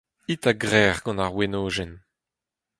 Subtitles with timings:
[0.33, 1.93] It a-grec'h gant ar wenodenn.